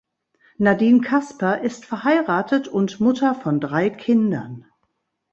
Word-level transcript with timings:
Nadine 0.57 1.01
Kasper 1.01 1.61
ist 1.61 1.85
verheiratet 1.85 2.67
und 2.67 2.99
Mutter 2.99 3.35
von 3.35 3.59
drei 3.59 3.91
Kindern. 3.91 4.65